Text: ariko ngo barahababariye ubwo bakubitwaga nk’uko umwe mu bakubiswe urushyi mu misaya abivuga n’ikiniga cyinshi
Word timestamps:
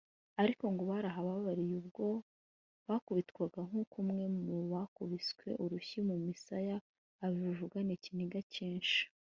ariko 0.41 0.63
ngo 0.73 0.83
barahababariye 0.91 1.75
ubwo 1.81 2.05
bakubitwaga 2.87 3.59
nk’uko 3.67 3.95
umwe 4.03 4.25
mu 4.43 4.57
bakubiswe 4.73 5.47
urushyi 5.63 5.97
mu 6.07 6.15
misaya 6.25 6.75
abivuga 7.25 7.77
n’ikiniga 7.87 8.41
cyinshi 8.53 9.01